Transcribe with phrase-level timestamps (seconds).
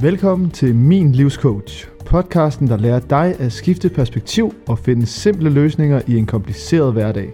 [0.00, 6.02] Velkommen til Min Livscoach, podcasten, der lærer dig at skifte perspektiv og finde simple løsninger
[6.06, 7.32] i en kompliceret hverdag.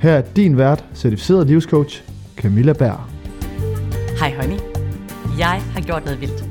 [0.00, 2.02] Her er din vært, certificeret livscoach,
[2.36, 3.00] Camilla Berg.
[4.18, 4.58] Hej honey.
[5.38, 6.44] Jeg har gjort noget vildt.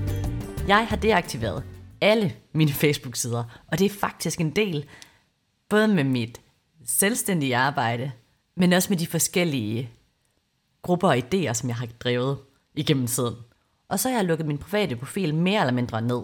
[0.68, 1.64] Jeg har deaktiveret
[2.02, 4.86] alle mine Facebook-sider, og det er faktisk en del,
[5.70, 6.42] både med mit
[6.86, 8.12] selvstændige arbejde,
[8.58, 9.90] men også med de forskellige
[10.82, 12.38] grupper og idéer, som jeg har drevet
[12.76, 13.36] igennem tiden.
[13.90, 16.22] Og så har jeg lukket min private profil mere eller mindre ned.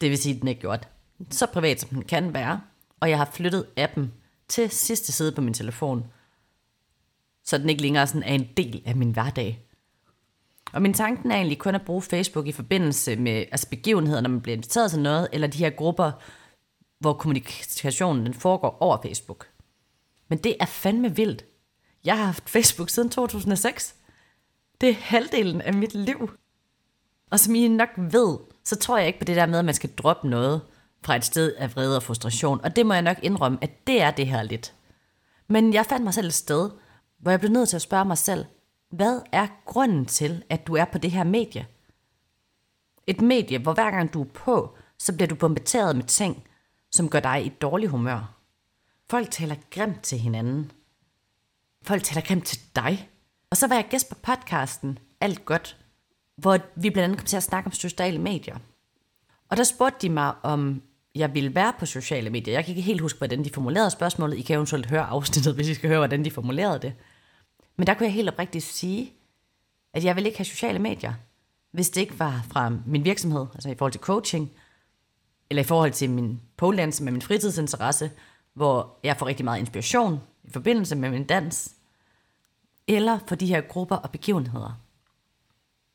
[0.00, 0.88] Det vil sige, at den er gjort
[1.30, 2.60] så privat, som den kan være.
[3.00, 4.12] Og jeg har flyttet appen
[4.48, 6.06] til sidste side på min telefon,
[7.44, 9.60] så den ikke længere sådan er en del af min hverdag.
[10.72, 14.30] Og min tanken er egentlig kun at bruge Facebook i forbindelse med altså begivenheder, når
[14.30, 16.12] man bliver inviteret til noget, eller de her grupper,
[16.98, 19.48] hvor kommunikationen den foregår over Facebook.
[20.28, 21.44] Men det er fandme vildt.
[22.04, 23.94] Jeg har haft Facebook siden 2006.
[24.80, 26.30] Det er halvdelen af mit liv.
[27.30, 29.74] Og som I nok ved, så tror jeg ikke på det der med, at man
[29.74, 30.62] skal droppe noget
[31.02, 32.60] fra et sted af vrede og frustration.
[32.64, 34.74] Og det må jeg nok indrømme, at det er det her lidt.
[35.48, 36.70] Men jeg fandt mig selv et sted,
[37.18, 38.44] hvor jeg blev nødt til at spørge mig selv,
[38.90, 41.66] hvad er grunden til, at du er på det her medie?
[43.06, 46.44] Et medie, hvor hver gang du er på, så bliver du bombarderet med ting,
[46.90, 48.34] som gør dig i dårlig humør.
[49.10, 50.72] Folk taler grimt til hinanden.
[51.82, 53.10] Folk taler grimt til dig.
[53.50, 55.83] Og så var jeg gæst på podcasten Alt Godt,
[56.36, 58.56] hvor vi blandt andet kom til at snakke om sociale medier.
[59.48, 60.82] Og der spurgte de mig, om
[61.14, 62.54] jeg ville være på sociale medier.
[62.54, 64.38] Jeg kan ikke helt huske, hvordan de formulerede spørgsmålet.
[64.38, 66.92] I kan eventuelt høre afsnittet, hvis I skal høre, hvordan de formulerede det.
[67.76, 69.12] Men der kunne jeg helt oprigtigt sige,
[69.92, 71.12] at jeg vil ikke have sociale medier,
[71.72, 74.50] hvis det ikke var fra min virksomhed, altså i forhold til coaching,
[75.50, 78.10] eller i forhold til min poledance med min fritidsinteresse,
[78.54, 81.74] hvor jeg får rigtig meget inspiration i forbindelse med min dans,
[82.88, 84.80] eller for de her grupper og begivenheder.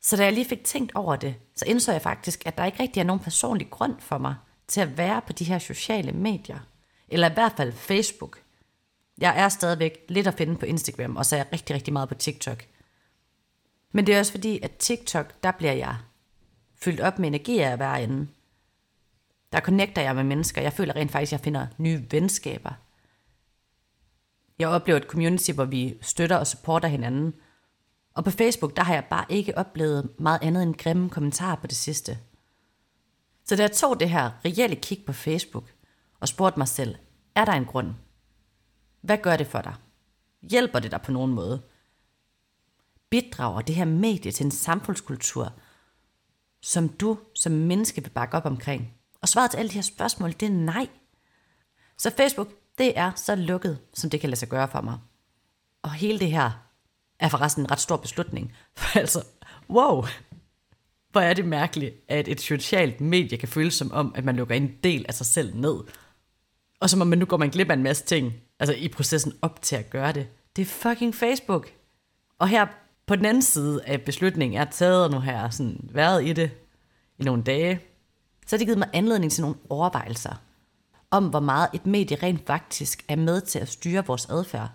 [0.00, 2.82] Så da jeg lige fik tænkt over det, så indså jeg faktisk, at der ikke
[2.82, 4.34] rigtig er nogen personlig grund for mig
[4.68, 6.58] til at være på de her sociale medier.
[7.08, 8.40] Eller i hvert fald Facebook.
[9.18, 12.08] Jeg er stadigvæk lidt at finde på Instagram, og så er jeg rigtig, rigtig meget
[12.08, 12.66] på TikTok.
[13.92, 15.96] Men det er også fordi, at TikTok, der bliver jeg
[16.74, 18.28] fyldt op med energi af hver ende.
[19.52, 20.62] Der connecter jeg med mennesker.
[20.62, 22.72] Jeg føler rent faktisk, at jeg finder nye venskaber.
[24.58, 27.34] Jeg oplever et community, hvor vi støtter og supporter hinanden.
[28.20, 31.66] Og på Facebook, der har jeg bare ikke oplevet meget andet end grimme kommentarer på
[31.66, 32.18] det sidste.
[33.44, 35.64] Så da jeg tog det her reelle kig på Facebook
[36.20, 36.96] og spurgte mig selv,
[37.34, 37.94] er der en grund?
[39.00, 39.74] Hvad gør det for dig?
[40.42, 41.62] Hjælper det dig på nogen måde?
[43.10, 45.52] Bidrager det her medie til en samfundskultur,
[46.62, 48.94] som du som menneske vil bakke op omkring?
[49.20, 50.88] Og svaret til alle de her spørgsmål, det er nej.
[51.98, 52.48] Så Facebook,
[52.78, 54.98] det er så lukket, som det kan lade sig gøre for mig.
[55.82, 56.69] Og hele det her
[57.20, 58.52] er forresten en ret stor beslutning.
[58.76, 59.24] For altså,
[59.70, 60.04] wow,
[61.12, 64.54] hvor er det mærkeligt, at et socialt medie kan føles som om, at man lukker
[64.54, 65.80] en del af sig selv ned.
[66.80, 69.32] Og som om man nu går man glip af en masse ting, altså i processen
[69.42, 70.28] op til at gøre det.
[70.56, 71.72] Det er fucking Facebook.
[72.38, 72.66] Og her
[73.06, 76.32] på den anden side af beslutningen er taget, og nu har jeg sådan været i
[76.32, 76.50] det
[77.18, 77.80] i nogle dage,
[78.46, 80.34] så har det givet mig anledning til nogle overvejelser
[81.10, 84.70] om, hvor meget et medie rent faktisk er med til at styre vores adfærd.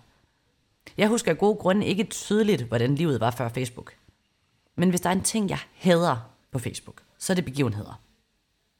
[0.96, 3.92] Jeg husker af gode grunde ikke tydeligt, hvordan livet var før Facebook.
[4.76, 6.16] Men hvis der er en ting, jeg hader
[6.52, 8.00] på Facebook, så er det begivenheder.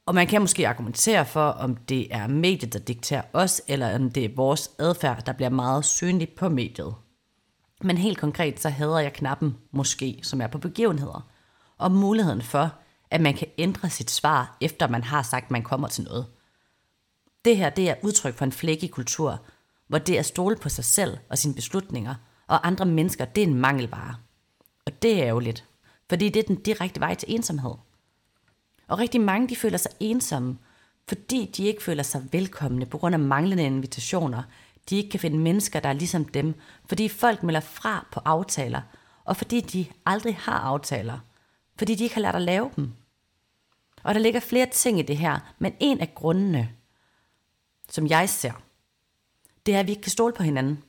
[0.06, 4.10] Og man kan måske argumentere for, om det er mediet, der dikterer os, eller om
[4.10, 6.94] det er vores adfærd, der bliver meget synlig på mediet.
[7.82, 11.28] Men helt konkret, så hader jeg knappen måske, som er på begivenheder,
[11.78, 12.70] og muligheden for,
[13.10, 16.26] at man kan ændre sit svar, efter man har sagt, at man kommer til noget.
[17.44, 19.40] Det her, det er udtryk for en flækkig kultur,
[19.86, 22.14] hvor det at stole på sig selv og sine beslutninger,
[22.46, 24.16] og andre mennesker, det er en mangelvare.
[24.86, 25.64] Og det er ærgerligt,
[26.08, 27.74] fordi det er den direkte vej til ensomhed.
[28.88, 30.58] Og rigtig mange, de føler sig ensomme,
[31.08, 34.42] fordi de ikke føler sig velkomne på grund af manglende invitationer.
[34.90, 36.54] De ikke kan finde mennesker, der er ligesom dem,
[36.84, 38.80] fordi folk melder fra på aftaler,
[39.24, 41.18] og fordi de aldrig har aftaler,
[41.78, 42.92] fordi de ikke har lært at lave dem.
[44.02, 46.70] Og der ligger flere ting i det her, men en af grundene,
[47.88, 48.52] som jeg ser,
[49.66, 50.82] det er, at vi ikke kan stole på hinanden.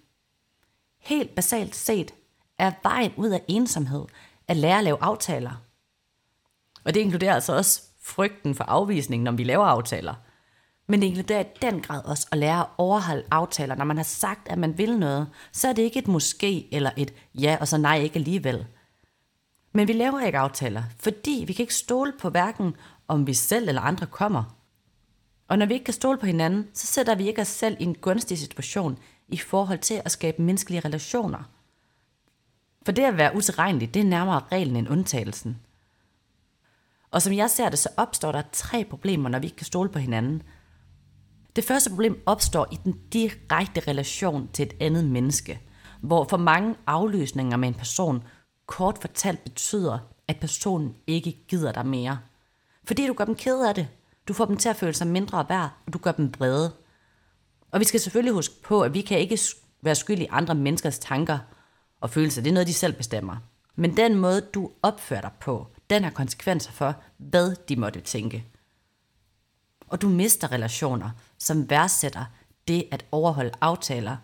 [1.00, 2.14] Helt basalt set
[2.58, 4.06] er vejen ud af ensomhed
[4.48, 5.62] at lære at lave aftaler.
[6.86, 10.14] Og det inkluderer altså også frygten for afvisning, når vi laver aftaler.
[10.88, 13.76] Men det inkluderer i den grad også at lære at overholde aftaler.
[13.76, 16.92] Når man har sagt, at man vil noget, så er det ikke et måske eller
[16.98, 18.66] et ja, og så nej ikke alligevel.
[19.72, 22.76] Men vi laver ikke aftaler, fordi vi kan ikke stole på hverken,
[23.08, 24.57] om vi selv eller andre kommer.
[25.48, 27.84] Og når vi ikke kan stole på hinanden, så sætter vi ikke os selv i
[27.84, 31.44] en gunstig situation i forhold til at skabe menneskelige relationer.
[32.86, 35.58] For det at være utilregnelig, det er nærmere reglen end undtagelsen.
[37.12, 39.90] Og som jeg ser det, så opstår der tre problemer, når vi ikke kan stole
[39.90, 40.44] på hinanden.
[41.56, 45.62] Det første problem opstår i den direkte relation til et andet menneske,
[46.02, 48.24] hvor for mange afløsninger med en person
[48.66, 52.20] kort fortalt betyder, at personen ikke gider dig mere.
[52.84, 53.88] Fordi du gør dem ked af det.
[54.28, 56.74] Du får dem til at føle sig mindre værd, og du gør dem brede.
[57.72, 59.40] Og vi skal selvfølgelig huske på, at vi kan ikke
[59.82, 61.40] være skyld i andre menneskers tanker
[62.02, 62.42] og følelser.
[62.42, 63.38] Det er noget, de selv bestemmer.
[63.76, 68.46] Men den måde, du opfører dig på, den har konsekvenser for, hvad de måtte tænke.
[69.88, 72.26] Og du mister relationer, som værdsætter
[72.68, 74.18] det at overholde aftaler.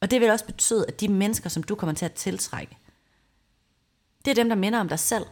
[0.00, 2.78] Og det vil også betyde, at de mennesker, som du kommer til at tiltrække,
[4.24, 5.26] det er dem, der minder om dig selv.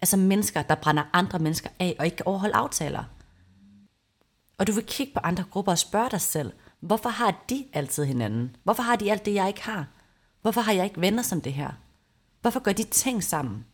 [0.00, 3.04] Altså mennesker, der brænder andre mennesker af og ikke kan overholde aftaler.
[4.58, 8.04] Og du vil kigge på andre grupper og spørge dig selv, hvorfor har de altid
[8.04, 8.56] hinanden?
[8.64, 9.86] Hvorfor har de alt det, jeg ikke har?
[10.42, 11.70] Hvorfor har jeg ikke venner som det her?
[12.40, 13.66] Hvorfor gør de ting sammen?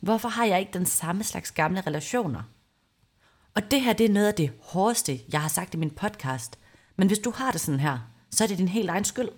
[0.00, 2.42] Hvorfor har jeg ikke den samme slags gamle relationer?
[3.54, 6.58] Og det her, det er noget af det hårdeste, jeg har sagt i min podcast.
[6.96, 7.98] Men hvis du har det sådan her,
[8.30, 9.28] så er det din helt egen skyld.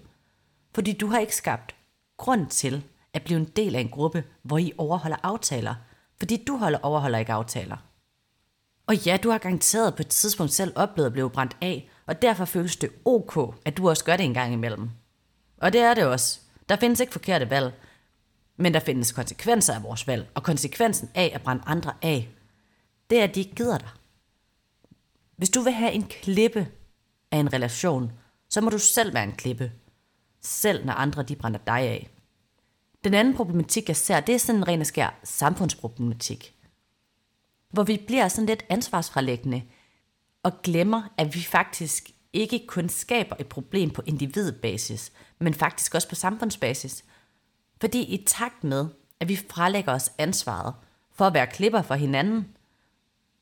[0.75, 1.75] Fordi du har ikke skabt
[2.17, 2.84] grund til
[3.14, 5.74] at blive en del af en gruppe, hvor I overholder aftaler.
[6.18, 7.76] Fordi du holder, overholder ikke aftaler.
[8.86, 12.22] Og ja, du har garanteret på et tidspunkt selv oplevet at blive brændt af, og
[12.22, 14.90] derfor føles det ok, at du også gør det en gang imellem.
[15.56, 16.40] Og det er det også.
[16.68, 17.72] Der findes ikke forkerte valg,
[18.56, 22.28] men der findes konsekvenser af vores valg, og konsekvensen af at brænde andre af,
[23.10, 23.88] det er, at de ikke gider dig.
[25.36, 26.68] Hvis du vil have en klippe
[27.30, 28.12] af en relation,
[28.50, 29.72] så må du selv være en klippe.
[30.42, 32.10] Selv når andre de brænder dig af.
[33.05, 36.55] Den anden problematik, jeg ser, det er sådan en ren og skær samfundsproblematik.
[37.70, 39.62] Hvor vi bliver sådan lidt ansvarsfralæggende
[40.43, 46.08] og glemmer, at vi faktisk ikke kun skaber et problem på individbasis, men faktisk også
[46.08, 47.05] på samfundsbasis.
[47.81, 48.88] Fordi i takt med,
[49.20, 50.75] at vi frelægger os ansvaret
[51.12, 52.49] for at være klipper for hinanden,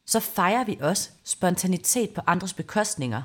[0.07, 3.23] så fejrer vi også spontanitet på andres bekostninger.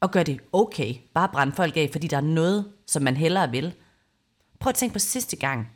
[0.00, 3.16] Og gør det okay, bare at brænde folk af, fordi der er noget, som man
[3.16, 3.74] hellere vil.
[4.60, 5.68] Prøv at tænke på sidste gang,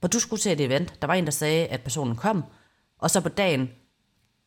[0.00, 1.02] hvor du skulle til et event.
[1.02, 2.44] Der var en, der sagde, at personen kom,
[2.98, 3.70] og så på dagen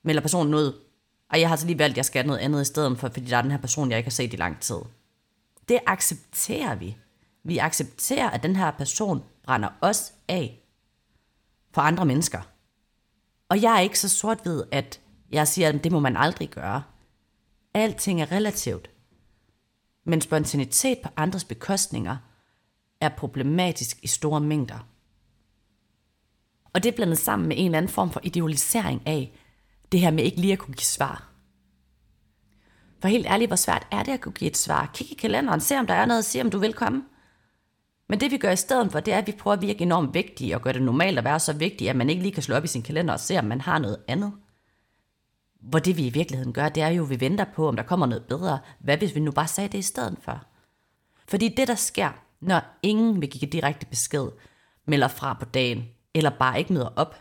[0.04, 0.82] melder personen ud,
[1.30, 3.26] og jeg har så lige valgt, at jeg skal noget andet i stedet for, fordi
[3.26, 4.78] der er den her person, jeg ikke har set i lang tid.
[5.70, 6.98] Det accepterer vi.
[7.44, 10.64] Vi accepterer, at den her person brænder os af
[11.74, 12.42] for andre mennesker.
[13.50, 15.02] Og jeg er ikke så sort ved, at
[15.32, 16.84] jeg siger, at det må man aldrig gøre.
[17.74, 18.90] Alting er relativt.
[20.04, 22.18] Men spontanitet på andres bekostninger
[23.02, 24.88] er problematisk i store mængder.
[26.74, 29.38] Og det er blandet sammen med en eller anden form for idealisering af
[29.92, 31.28] det her med ikke lige at kunne give svar.
[33.02, 34.92] For helt ærligt, hvor svært er det at kunne give et svar?
[34.94, 37.04] Kig i kalenderen, se om der er noget, se om du vil komme.
[38.10, 40.14] Men det vi gør i stedet for, det er, at vi prøver at virke enormt
[40.14, 42.56] vigtige og gøre det normalt at være så vigtig, at man ikke lige kan slå
[42.56, 44.34] op i sin kalender og se, om man har noget andet.
[45.60, 47.84] Hvor det vi i virkeligheden gør, det er jo, at vi venter på, om der
[47.84, 48.60] kommer noget bedre.
[48.80, 50.44] Hvad hvis vi nu bare sagde det i stedet for?
[51.28, 54.28] Fordi det, der sker, når ingen vil give direkte besked,
[54.86, 57.16] melder fra på dagen, eller bare ikke møder op.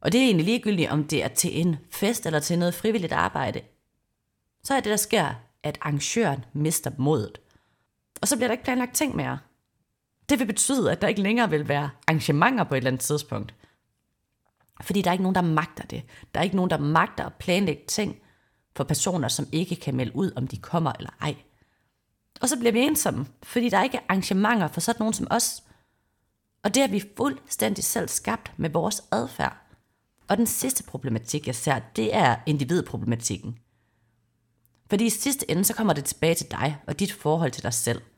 [0.00, 3.12] Og det er egentlig ligegyldigt, om det er til en fest eller til noget frivilligt
[3.12, 3.60] arbejde.
[4.62, 7.40] Så er det, der sker, at arrangøren mister modet.
[8.22, 9.38] Og så bliver der ikke planlagt ting mere.
[10.28, 13.54] Det vil betyde, at der ikke længere vil være arrangementer på et eller andet tidspunkt.
[14.80, 16.02] Fordi der er ikke nogen, der magter det.
[16.34, 18.16] Der er ikke nogen, der magter at planlægge ting
[18.76, 21.36] for personer, som ikke kan melde ud, om de kommer eller ej.
[22.40, 25.62] Og så bliver vi ensomme, fordi der ikke er arrangementer for sådan nogen som os.
[26.62, 29.56] Og det har vi fuldstændig selv skabt med vores adfærd.
[30.28, 33.58] Og den sidste problematik, jeg ser, det er individproblematikken.
[34.90, 37.74] Fordi i sidste ende, så kommer det tilbage til dig og dit forhold til dig
[37.74, 38.02] selv–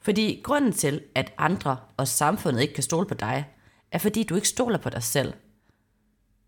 [0.00, 3.48] fordi grunden til, at andre og samfundet ikke kan stole på dig,
[3.92, 5.34] er fordi du ikke stoler på dig selv.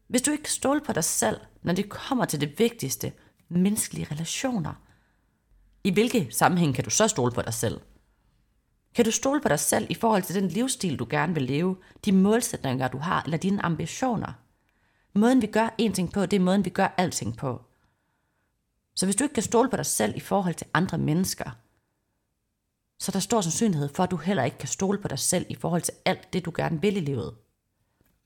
[0.08, 3.12] Hvis du ikke kan stole på dig selv, når det kommer til det vigtigste,
[3.48, 4.74] menneskelige relationer,
[5.84, 7.80] i hvilke sammenhæng kan du så stole på dig selv?
[8.94, 11.76] Kan du stole på dig selv i forhold til den livsstil, du gerne vil leve,
[12.04, 14.32] de målsætninger, du har, eller dine ambitioner?
[15.14, 17.62] Måden, vi gør en ting på, det er måden, vi gør alting på.
[18.96, 21.50] Så hvis du ikke kan stole på dig selv i forhold til andre mennesker,
[23.00, 25.54] så der stor sandsynlighed for, at du heller ikke kan stole på dig selv i
[25.54, 27.34] forhold til alt det, du gerne vil i livet.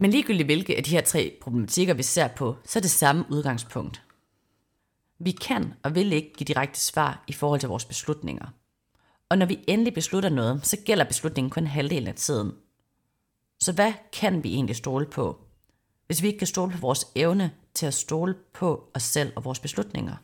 [0.00, 3.25] Men ligegyldigt hvilke af de her tre problematikker, vi ser på, så er det samme
[3.30, 4.02] udgangspunkt.
[5.18, 8.46] Vi kan og vil ikke give direkte svar i forhold til vores beslutninger.
[9.28, 12.52] Og når vi endelig beslutter noget, så gælder beslutningen kun halvdelen af tiden.
[13.61, 15.40] Så hvad kan vi egentlig stole på,
[16.06, 19.44] hvis vi ikke kan stole på vores evne til at stole på os selv og
[19.44, 20.16] vores beslutninger?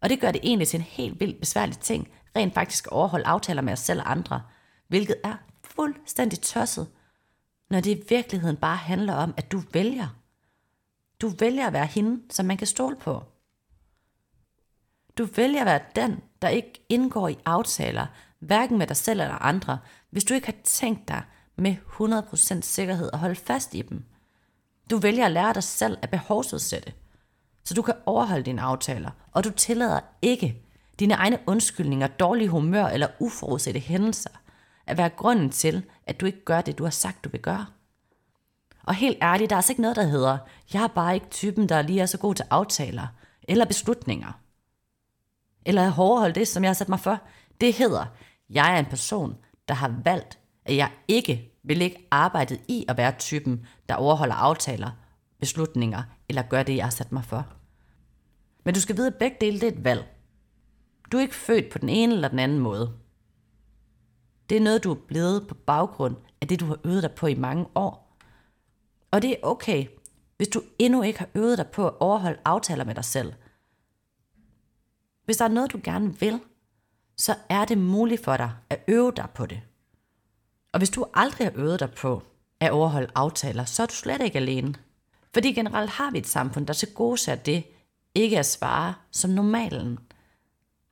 [0.00, 3.26] Og det gør det egentlig til en helt vildt besværlig ting, rent faktisk at overholde
[3.26, 4.42] aftaler med os selv og andre,
[4.88, 6.88] hvilket er fuldstændig tosset,
[7.70, 10.08] når det i virkeligheden bare handler om, at du vælger.
[11.20, 13.22] Du vælger at være hende, som man kan stole på.
[15.18, 18.06] Du vælger at være den, der ikke indgår i aftaler,
[18.38, 19.78] hverken med dig selv eller andre,
[20.10, 21.22] hvis du ikke har tænkt dig
[21.56, 24.04] med 100% sikkerhed at holde fast i dem.
[24.90, 26.92] Du vælger at lære dig selv at behovsudsætte,
[27.64, 30.62] så du kan overholde dine aftaler, og du tillader ikke
[30.98, 34.30] dine egne undskyldninger, dårlig humør eller uforudsete hændelser
[34.86, 37.66] at være grunden til, at du ikke gør det, du har sagt, du vil gøre.
[38.82, 40.38] Og helt ærligt, der er altså ikke noget, der hedder,
[40.72, 43.06] jeg er bare ikke typen, der lige er så god til aftaler
[43.42, 44.32] eller beslutninger.
[45.68, 47.20] Eller at overholde det, som jeg har sat mig for.
[47.60, 48.04] Det hedder,
[48.50, 49.36] jeg er en person,
[49.68, 54.34] der har valgt, at jeg ikke vil lægge arbejdet i at være typen, der overholder
[54.34, 54.90] aftaler,
[55.40, 57.46] beslutninger eller gør det, jeg har sat mig for.
[58.64, 60.04] Men du skal vide, at begge dele det er et valg.
[61.12, 62.92] Du er ikke født på den ene eller den anden måde.
[64.50, 67.26] Det er noget, du er blevet på baggrund af det, du har øvet dig på
[67.26, 68.16] i mange år.
[69.10, 69.86] Og det er okay,
[70.36, 73.32] hvis du endnu ikke har øvet dig på at overholde aftaler med dig selv.
[75.28, 76.40] Hvis der er noget, du gerne vil,
[77.16, 79.60] så er det muligt for dig at øve dig på det.
[80.72, 82.22] Og hvis du aldrig har øvet dig på
[82.60, 84.74] at overholde aftaler, så er du slet ikke alene.
[85.34, 87.64] Fordi generelt har vi et samfund, der til gode ser det,
[88.14, 89.98] ikke at svare som normalen.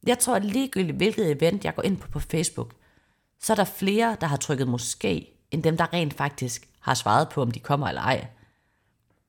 [0.06, 2.74] Jeg tror, at ligegyldigt hvilket event jeg går ind på på Facebook,
[3.40, 7.28] så er der flere, der har trykket måske, end dem, der rent faktisk har svaret
[7.28, 8.26] på, om de kommer eller ej.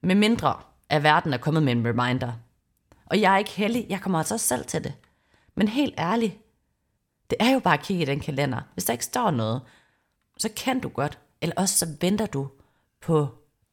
[0.04, 0.56] Med mindre
[0.90, 2.34] at verden er kommet med en reminder.
[3.10, 4.94] Og jeg er ikke heldig, jeg kommer altså også selv til det.
[5.56, 6.38] Men helt ærligt,
[7.30, 8.62] det er jo bare at kigge i den kalender.
[8.74, 9.62] Hvis der ikke står noget,
[10.38, 12.48] så kan du godt, eller også så venter du
[13.02, 13.28] på,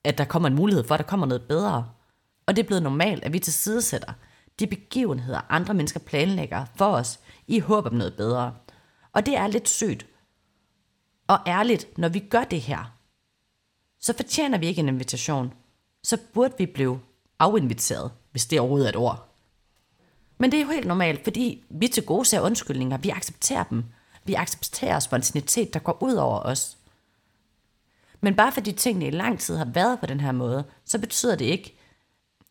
[0.04, 1.90] at der kommer en mulighed for, at der kommer noget bedre.
[2.46, 4.12] Og det er blevet normalt, at vi tilsidesætter
[4.58, 8.54] de begivenheder, andre mennesker planlægger for os, i håb om noget bedre.
[9.12, 10.06] Og det er lidt sygt.
[11.26, 12.96] Og ærligt, når vi gør det her,
[14.00, 15.52] så fortjener vi ikke en invitation.
[16.02, 17.00] Så burde vi blive
[17.38, 19.28] afinviteret, hvis det overhovedet er et ord.
[20.38, 23.84] Men det er jo helt normalt, fordi vi til gode ser undskyldninger, vi accepterer dem.
[24.24, 26.76] Vi accepterer spontanitet, der går ud over os.
[28.20, 31.36] Men bare fordi tingene i lang tid har været på den her måde, så betyder
[31.36, 31.76] det ikke,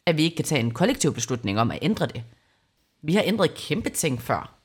[0.05, 2.23] at vi ikke kan tage en kollektiv beslutning om at ændre det.
[3.01, 4.55] Vi har ændret kæmpe ting før,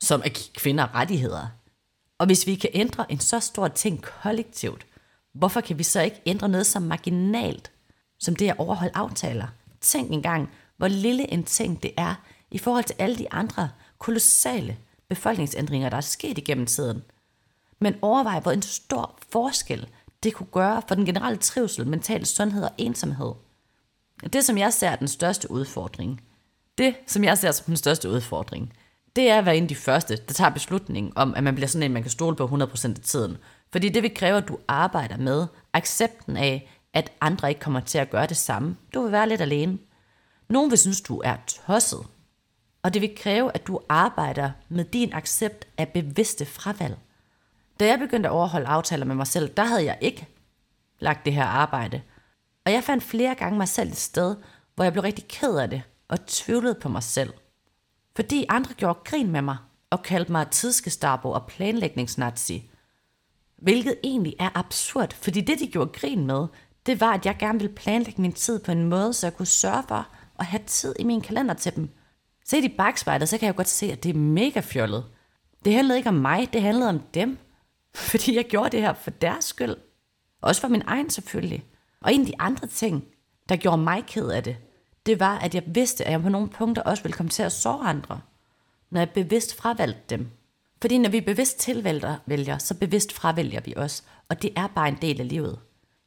[0.00, 1.46] som at give kvinder rettigheder.
[2.18, 4.86] Og hvis vi kan ændre en så stor ting kollektivt,
[5.32, 7.70] hvorfor kan vi så ikke ændre noget så marginalt,
[8.18, 9.46] som det at overholde aftaler?
[9.80, 12.14] Tænk engang, hvor lille en ting det er
[12.50, 14.76] i forhold til alle de andre kolossale
[15.08, 17.02] befolkningsændringer, der er sket igennem tiden.
[17.78, 19.88] Men overvej, hvor en stor forskel
[20.22, 23.32] det kunne gøre for den generelle trivsel, mental sundhed og ensomhed.
[24.32, 26.20] Det, som jeg ser er den største udfordring,
[26.78, 28.72] det, som jeg ser som den største udfordring,
[29.16, 31.68] det er at være en af de første, der tager beslutningen om, at man bliver
[31.68, 33.36] sådan en, man kan stole på 100% af tiden.
[33.72, 37.98] Fordi det vil kræve, at du arbejder med accepten af, at andre ikke kommer til
[37.98, 38.76] at gøre det samme.
[38.94, 39.78] Du vil være lidt alene.
[40.48, 42.06] Nogen vil synes, du er tosset.
[42.82, 46.98] Og det vil kræve, at du arbejder med din accept af bevidste fravalg.
[47.80, 50.26] Da jeg begyndte at overholde aftaler med mig selv, der havde jeg ikke
[50.98, 52.02] lagt det her arbejde.
[52.64, 54.36] Og jeg fandt flere gange mig selv et sted,
[54.74, 57.32] hvor jeg blev rigtig ked af det og tvivlede på mig selv.
[58.16, 59.56] Fordi andre gjorde grin med mig
[59.90, 62.70] og kaldte mig tidskestarbo og planlægningsnazi.
[63.56, 66.46] Hvilket egentlig er absurd, fordi det de gjorde grin med,
[66.88, 69.46] det var, at jeg gerne ville planlægge min tid på en måde, så jeg kunne
[69.46, 71.90] sørge for at have tid i min kalender til dem.
[72.44, 75.04] Se i bagspejlet, så kan jeg godt se, at det er mega fjollet.
[75.64, 77.38] Det handlede ikke om mig, det handlede om dem.
[78.10, 79.76] Fordi jeg gjorde det her for deres skyld.
[80.42, 81.64] Også for min egen selvfølgelig.
[82.00, 83.04] Og en af de andre ting,
[83.48, 84.56] der gjorde mig ked af det,
[85.06, 87.52] det var, at jeg vidste, at jeg på nogle punkter også ville komme til at
[87.52, 88.20] såre andre,
[88.90, 90.30] når jeg bevidst fravalgte dem.
[90.80, 94.98] Fordi når vi bevidst tilvælger, så bevidst fravælger vi os, og det er bare en
[95.02, 95.58] del af livet.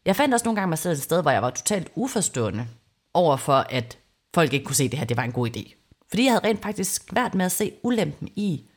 [0.05, 2.67] Jeg fandt også nogle gange mig selv et sted, hvor jeg var totalt uforstående
[3.13, 3.98] over for, at
[4.34, 5.75] folk ikke kunne se, det her det var en god idé.
[6.10, 8.70] Fordi jeg havde rent faktisk svært med at se ulempen i,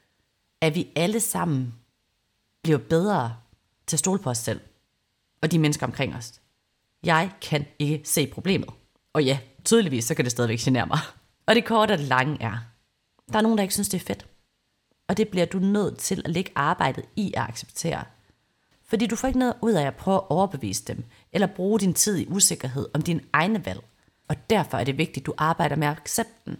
[0.61, 1.75] at vi alle sammen
[2.63, 3.37] bliver bedre
[3.87, 4.61] til at stole på os selv
[5.43, 6.41] og de mennesker omkring os.
[7.05, 8.69] Jeg kan ikke se problemet.
[9.13, 10.99] Og ja, tydeligvis så kan det stadigvæk genere mig.
[11.47, 12.59] Og det korte og det lange er,
[13.33, 14.27] der er nogen, der ikke synes, det er fedt.
[15.09, 18.05] Og det bliver du nødt til at lægge arbejdet i at acceptere.
[18.95, 21.95] Fordi du får ikke noget ud af at prøve at overbevise dem, eller bruge din
[21.95, 23.81] tid i usikkerhed om din egne valg.
[24.29, 26.57] Og derfor er det vigtigt, at du arbejder med accepten.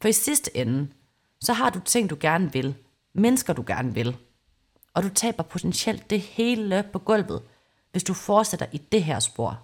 [0.00, 0.88] For i sidste ende,
[1.40, 2.74] så har du ting, du gerne vil,
[3.12, 4.16] mennesker, du gerne vil,
[4.94, 7.42] og du taber potentielt det hele på gulvet,
[7.92, 9.60] hvis du fortsætter i det her spor.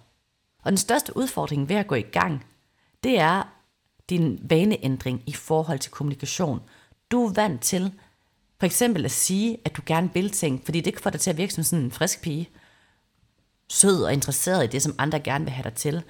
[0.63, 2.45] Og den største udfordring ved at gå i gang,
[3.03, 3.43] det er
[4.09, 6.61] din vaneændring i forhold til kommunikation.
[7.11, 7.93] Du er vant til
[8.59, 11.29] for eksempel at sige, at du gerne vil ting, fordi det kan få dig til
[11.29, 12.49] at virke som sådan en frisk pige.
[13.69, 16.03] sød og interesseret i det, som andre gerne vil have dig til.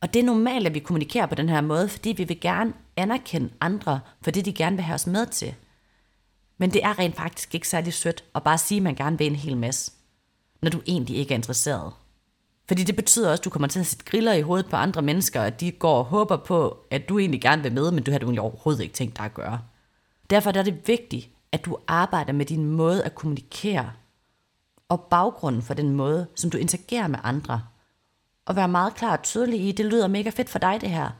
[0.00, 2.72] Og det er normalt, at vi kommunikerer på den her måde, fordi vi vil gerne
[2.96, 5.54] anerkende andre for det, de gerne vil have os med til.
[6.58, 9.26] Men det er rent faktisk ikke særlig sødt at bare sige, at man gerne vil
[9.26, 9.92] en hel masse,
[10.62, 11.92] når du egentlig ikke er interesseret.
[12.68, 15.02] Fordi det betyder også, at du kommer til at sætte griller i hovedet på andre
[15.02, 18.10] mennesker, at de går og håber på, at du egentlig gerne vil med, men du
[18.10, 19.60] har du egentlig overhovedet ikke tænkt dig at gøre.
[20.30, 23.92] Derfor er det vigtigt, at du arbejder med din måde at kommunikere,
[24.88, 27.62] og baggrunden for den måde, som du interagerer med andre.
[28.46, 31.10] Og være meget klar og tydelig i, det lyder mega fedt for dig det her,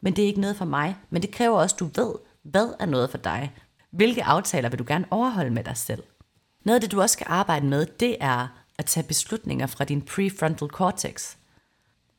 [0.00, 0.96] men det er ikke noget for mig.
[1.10, 3.54] Men det kræver også, at du ved, hvad er noget for dig.
[3.90, 6.02] Hvilke aftaler vil du gerne overholde med dig selv?
[6.64, 8.48] Noget af det, du også skal arbejde med, det er
[8.78, 11.36] at tage beslutninger fra din prefrontal cortex.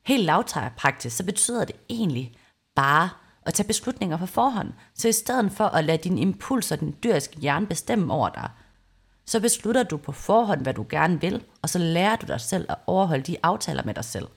[0.05, 2.37] Helt lavpraktisk, så betyder det egentlig
[2.75, 3.09] bare
[3.45, 4.73] at tage beslutninger på forhånd.
[4.93, 8.49] Så i stedet for at lade din impuls og din dyriske hjerne bestemme over dig,
[9.25, 12.65] så beslutter du på forhånd, hvad du gerne vil, og så lærer du dig selv
[12.69, 14.27] at overholde de aftaler med dig selv.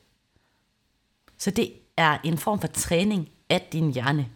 [1.38, 4.28] Så det er en form for træning af din hjerne.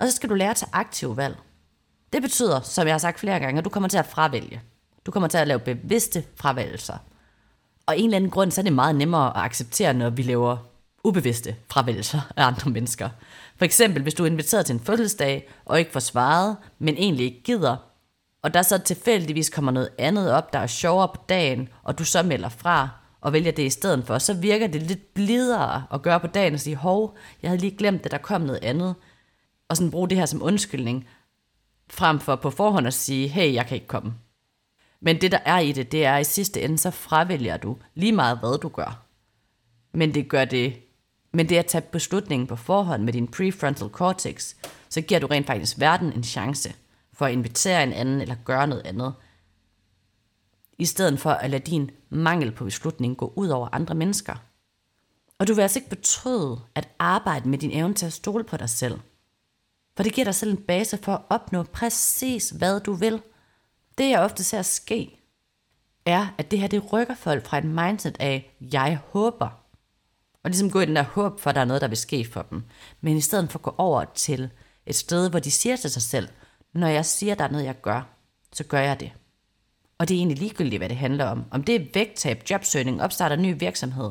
[0.00, 1.36] Og så skal du lære at tage aktive valg.
[2.12, 4.62] Det betyder, som jeg har sagt flere gange, at du kommer til at fravælge.
[5.06, 6.98] Du kommer til at lave bevidste fravælgelser.
[7.86, 10.56] Og en eller anden grund, så er det meget nemmere at acceptere, når vi laver
[11.04, 13.10] ubevidste fravælgelser af andre mennesker.
[13.56, 17.24] For eksempel, hvis du er inviteret til en fødselsdag, og ikke får svaret, men egentlig
[17.26, 17.76] ikke gider,
[18.42, 22.04] og der så tilfældigvis kommer noget andet op, der er sjovere på dagen, og du
[22.04, 22.88] så melder fra,
[23.20, 26.54] og vælger det i stedet for, så virker det lidt blidere at gøre på dagen
[26.54, 28.94] og sige, hov, jeg havde lige glemt, at der kom noget andet,
[29.68, 31.08] og sådan bruge det her som undskyldning,
[31.90, 34.14] frem for på forhånd at sige, hey, jeg kan ikke komme.
[35.00, 37.76] Men det, der er i det, det er, at i sidste ende, så fravælger du
[37.94, 39.06] lige meget, hvad du gør.
[39.92, 40.76] Men det gør det,
[41.36, 44.54] men det at tage beslutningen på forhånd med din prefrontal cortex,
[44.88, 46.74] så giver du rent faktisk verden en chance
[47.12, 49.14] for at invitere en anden eller gøre noget andet,
[50.78, 54.34] i stedet for at lade din mangel på beslutning gå ud over andre mennesker.
[55.38, 58.56] Og du vil altså ikke betryde at arbejde med din evne til at stole på
[58.56, 59.00] dig selv.
[59.96, 63.22] For det giver dig selv en base for at opnå præcis, hvad du vil–
[63.98, 65.20] det jeg ofte ser ske,
[66.06, 69.65] er, at det her det rykker folk fra et mindset af, jeg håber.
[70.46, 72.24] Og ligesom gå i den der håb for, at der er noget, der vil ske
[72.24, 72.62] for dem.
[73.00, 74.50] Men i stedet for at gå over til
[74.86, 76.28] et sted, hvor de siger til sig selv,
[76.72, 78.08] når jeg siger, at der er noget, jeg gør,
[78.52, 79.12] så gør jeg det.
[79.98, 81.44] Og det er egentlig ligegyldigt, hvad det handler om.
[81.50, 84.10] Om det er vægttab, jobsøgning, opstarter ny virksomhed,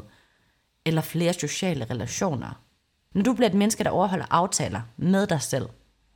[0.85, 2.61] eller flere sociale relationer.
[3.13, 5.69] Når du bliver et menneske, der overholder aftaler med dig selv,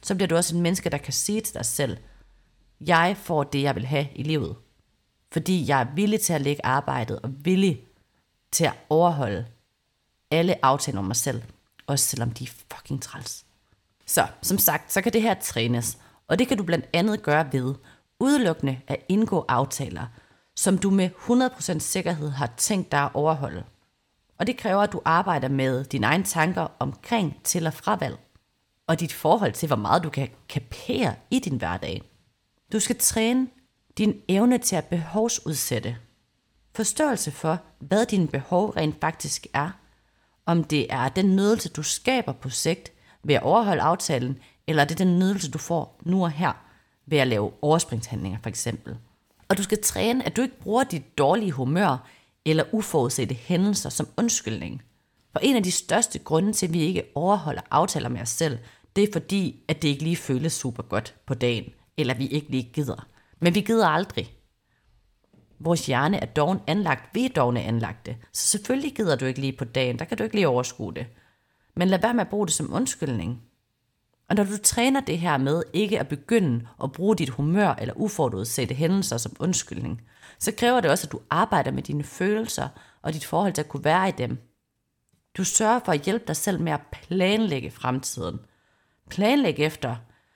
[0.03, 1.97] så bliver du også et menneske, der kan sige til dig selv,
[2.81, 4.55] jeg får det, jeg vil have i livet.
[5.31, 7.83] Fordi jeg er villig til at lægge arbejdet og villig
[8.51, 9.45] til at overholde
[10.31, 11.41] alle aftaler om mig selv.
[11.87, 13.45] Også selvom de er fucking træls.
[14.05, 15.97] Så, som sagt, så kan det her trænes.
[16.27, 17.75] Og det kan du blandt andet gøre ved
[18.19, 20.05] udelukkende at indgå aftaler,
[20.55, 21.09] som du med
[21.75, 23.63] 100% sikkerhed har tænkt dig at overholde.
[24.39, 28.17] Og det kræver, at du arbejder med dine egne tanker omkring til- og fravalg,
[28.87, 32.01] og dit forhold til, hvor meget du kan kapere i din hverdag.
[32.73, 33.47] Du skal træne
[33.97, 35.97] din evne til at behovsudsætte.
[36.75, 39.69] Forståelse for, hvad dine behov rent faktisk er.
[40.49, 42.91] Om det er den nydelse, du skaber på sigt
[43.23, 46.51] ved at overholde aftalen, eller det er den nydelse, du får nu og her
[47.05, 48.97] ved at lave overspringshandlinger for eksempel.
[49.47, 52.07] Og du skal træne, at du ikke bruger dit dårlige humør
[52.45, 54.81] eller uforudsete hændelser som undskyldning.
[55.31, 58.57] For en af de største grunde til, at vi ikke overholder aftaler med os selv,
[58.95, 61.65] det er fordi, at det ikke lige føles super godt på dagen
[61.97, 63.07] eller vi ikke lige gider.
[63.39, 64.38] Men vi gider aldrig.
[65.59, 69.57] Vores hjerne er doven anlagt, vi er dogne anlagte, så selvfølgelig gider du ikke lige
[69.57, 71.07] på dagen, der kan du ikke lige overskue det.
[71.75, 73.41] Men lad være med at bruge det som undskyldning.
[74.29, 77.93] Og når du træner det her med ikke at begynde at bruge dit humør eller
[77.97, 80.01] uforudsete hændelser som undskyldning,
[80.39, 82.67] så kræver det også, at du arbejder med dine følelser
[83.01, 84.37] og dit forhold til at kunne være i dem.
[85.37, 88.39] Du sørger for at hjælpe dig selv med at planlægge fremtiden.
[89.09, 89.95] Planlæg efter,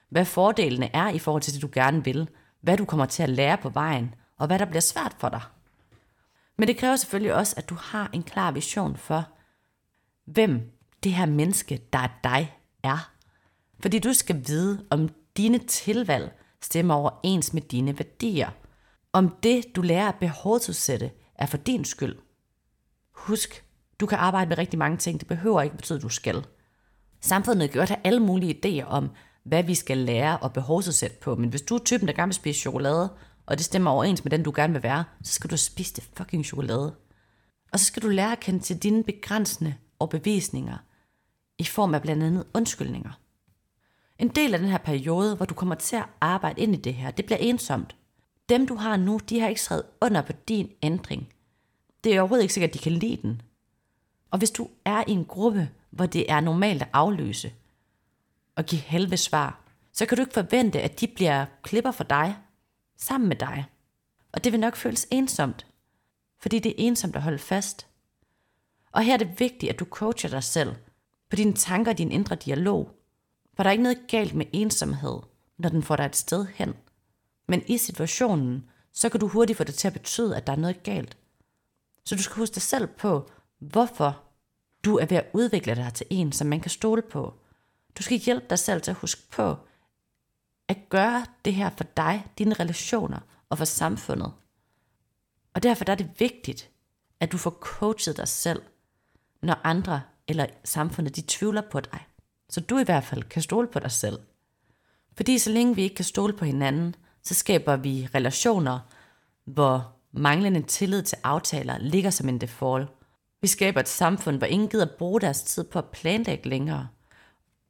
[0.09, 2.29] hvad fordelene er i forhold til det, du gerne vil,
[2.61, 5.41] hvad du kommer til at lære på vejen, og hvad der bliver svært for dig.
[6.57, 9.27] Men det kræver selvfølgelig også, at du har en klar vision for,
[10.25, 10.71] hvem
[11.03, 13.11] det her menneske, der er dig, er.
[13.79, 18.49] Fordi du skal vide, om dine tilvalg stemmer overens med dine værdier.
[19.13, 22.15] Om det, du lærer at behovsudsætte, er for din skyld.
[23.11, 23.65] Husk,
[23.99, 25.19] du kan arbejde med rigtig mange ting.
[25.19, 26.45] Det behøver ikke betyde, at du skal.
[27.21, 29.09] Samfundet kan godt have alle mulige idéer om,
[29.43, 31.35] hvad vi skal lære og behovsudsætte på.
[31.35, 33.09] Men hvis du er typen, der gerne vil spise chokolade,
[33.45, 36.09] og det stemmer overens med den, du gerne vil være, så skal du spise det
[36.17, 36.95] fucking chokolade.
[37.71, 40.77] Og så skal du lære at kende til dine begrænsende overbevisninger
[41.57, 43.11] i form af blandt andet undskyldninger.
[44.19, 46.93] En del af den her periode, hvor du kommer til at arbejde ind i det
[46.93, 47.95] her, det bliver ensomt.
[48.49, 51.33] Dem du har nu, de har ikke skrevet under på din ændring.
[52.03, 53.41] det er overhovedet ikke sikkert, at de kan lide den.
[54.31, 57.53] Og hvis du er i en gruppe, hvor det er normalt at afløse
[58.55, 59.61] og give halve svar,
[59.93, 62.35] så kan du ikke forvente, at de bliver klipper for dig,
[62.97, 63.65] sammen med dig.
[64.31, 65.67] Og det vil nok føles ensomt,
[66.39, 67.87] fordi det er ensomt at holde fast.
[68.91, 70.75] Og her er det vigtigt, at du coacher dig selv
[71.29, 72.91] på dine tanker og din indre dialog.
[73.55, 75.19] For der er ikke noget galt med ensomhed,
[75.57, 76.73] når den får dig et sted hen.
[77.47, 80.57] Men i situationen, så kan du hurtigt få det til at betyde, at der er
[80.57, 81.17] noget galt.
[82.05, 84.23] Så du skal huske dig selv på, hvorfor
[84.85, 87.33] du er ved at udvikle dig til en, som man kan stole på.
[87.97, 89.57] Du skal hjælpe dig selv til at huske på,
[90.67, 94.33] at gøre det her for dig, dine relationer og for samfundet.
[95.53, 96.69] Og derfor er det vigtigt,
[97.19, 98.61] at du får coachet dig selv,
[99.41, 102.07] når andre eller samfundet de tvivler på dig.
[102.49, 104.19] Så du i hvert fald kan stole på dig selv.
[105.15, 108.79] Fordi så længe vi ikke kan stole på hinanden, så skaber vi relationer,
[109.45, 112.89] hvor manglende tillid til aftaler ligger som en default.
[113.41, 116.87] Vi skaber et samfund, hvor ingen gider bruge deres tid på at planlægge længere.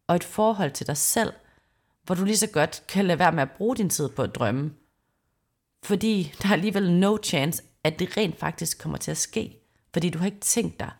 [0.07, 1.33] Og et forhold til dig selv,
[2.03, 4.35] hvor du lige så godt kan lade være med at bruge din tid på at
[4.35, 4.73] drømme.
[5.83, 9.57] Fordi der er alligevel no chance, at det rent faktisk kommer til at ske.
[9.93, 10.91] Fordi du har ikke tænkt dig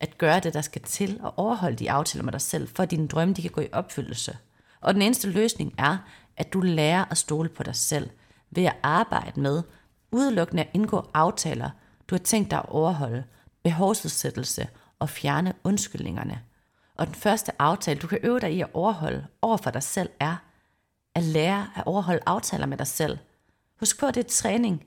[0.00, 2.90] at gøre det, der skal til, og overholde de aftaler med dig selv, for at
[2.90, 4.38] dine drømme de kan gå i opfyldelse.
[4.80, 5.96] Og den eneste løsning er,
[6.36, 8.10] at du lærer at stole på dig selv,
[8.50, 9.62] ved at arbejde med
[10.12, 11.70] udelukkende at indgå aftaler,
[12.08, 13.24] du har tænkt dig at overholde,
[13.62, 16.40] behovsudsættelse og fjerne undskyldningerne.
[17.00, 20.10] Og den første aftale, du kan øve dig i at overholde over for dig selv,
[20.20, 20.36] er
[21.14, 23.18] at lære at overholde aftaler med dig selv.
[23.78, 24.86] Husk på, at det er træning.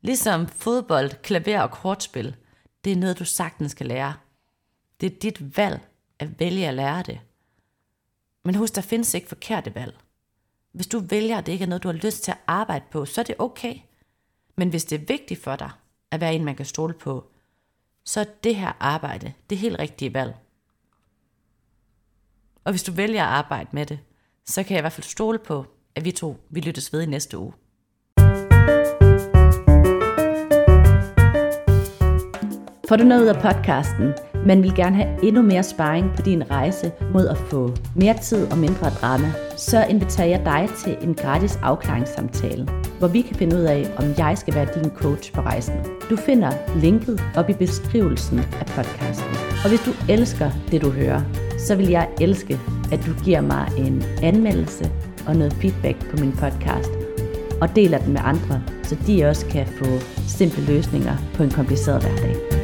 [0.00, 2.36] Ligesom fodbold, klaver og kortspil.
[2.84, 4.14] Det er noget, du sagtens skal lære.
[5.00, 5.80] Det er dit valg
[6.18, 7.20] at vælge at lære det.
[8.44, 9.96] Men husk, der findes ikke forkerte valg.
[10.72, 13.04] Hvis du vælger, at det ikke er noget, du har lyst til at arbejde på,
[13.04, 13.74] så er det okay.
[14.56, 15.70] Men hvis det er vigtigt for dig
[16.10, 17.30] at være en, man kan stole på,
[18.04, 20.34] så er det her arbejde det helt rigtige valg.
[22.68, 23.98] Og hvis du vælger at arbejde med det,
[24.46, 27.06] så kan jeg i hvert fald stole på, at vi to vi lyttes ved i
[27.06, 27.52] næste uge.
[32.88, 34.12] Får du noget ud af podcasten,
[34.46, 38.52] men vil gerne have endnu mere sparring på din rejse mod at få mere tid
[38.52, 43.56] og mindre drama, så inviterer jeg dig til en gratis afklaringssamtale, hvor vi kan finde
[43.56, 45.74] ud af, om jeg skal være din coach på rejsen.
[46.10, 49.30] Du finder linket op i beskrivelsen af podcasten.
[49.64, 52.58] Og hvis du elsker det, du hører, så vil jeg elske,
[52.92, 54.90] at du giver mig en anmeldelse
[55.26, 56.90] og noget feedback på min podcast,
[57.60, 59.86] og deler den med andre, så de også kan få
[60.28, 62.57] simple løsninger på en kompliceret hverdag.